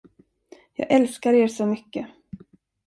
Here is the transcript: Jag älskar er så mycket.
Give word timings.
Jag 0.73 0.91
älskar 0.91 1.33
er 1.33 1.47
så 1.47 1.65
mycket. 1.65 2.07